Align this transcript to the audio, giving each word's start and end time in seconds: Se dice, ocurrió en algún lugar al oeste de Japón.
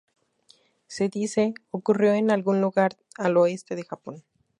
Se 0.87 1.09
dice, 1.09 1.53
ocurrió 1.69 2.13
en 2.13 2.31
algún 2.31 2.59
lugar 2.59 2.97
al 3.19 3.37
oeste 3.37 3.75
de 3.75 3.83
Japón. 3.85 4.23